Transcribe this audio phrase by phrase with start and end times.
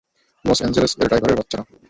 [0.45, 1.63] Loss Angeles এর ড্রাইভারের বাচ্চারা।